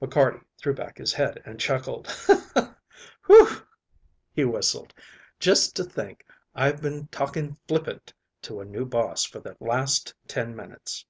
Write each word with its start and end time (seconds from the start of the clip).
McCarty 0.00 0.42
threw 0.56 0.72
back 0.72 0.96
his 0.96 1.12
head 1.12 1.42
and 1.44 1.60
chuckled. 1.60 2.08
"Whew!" 3.26 3.48
he 4.32 4.42
whistled, 4.42 4.94
"just 5.38 5.76
to 5.76 5.84
think 5.84 6.24
I've 6.54 6.80
been 6.80 7.06
talking 7.08 7.58
flippant 7.68 8.14
to 8.44 8.62
a 8.62 8.64
new 8.64 8.86
boss 8.86 9.24
for 9.26 9.40
the 9.40 9.58
last 9.60 10.14
ten 10.26 10.56
minutes." 10.56 11.04